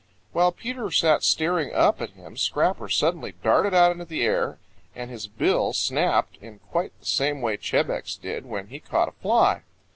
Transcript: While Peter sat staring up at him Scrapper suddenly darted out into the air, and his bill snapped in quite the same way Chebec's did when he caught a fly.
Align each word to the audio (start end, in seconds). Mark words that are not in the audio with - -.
While 0.31 0.51
Peter 0.51 0.89
sat 0.89 1.21
staring 1.21 1.75
up 1.75 2.01
at 2.01 2.09
him 2.13 2.35
Scrapper 2.35 2.89
suddenly 2.89 3.35
darted 3.43 3.75
out 3.75 3.91
into 3.91 4.03
the 4.03 4.23
air, 4.23 4.57
and 4.95 5.11
his 5.11 5.27
bill 5.27 5.73
snapped 5.73 6.37
in 6.37 6.57
quite 6.57 6.99
the 6.99 7.05
same 7.05 7.39
way 7.39 7.55
Chebec's 7.55 8.15
did 8.15 8.47
when 8.47 8.69
he 8.69 8.79
caught 8.79 9.09
a 9.09 9.21
fly. 9.21 9.61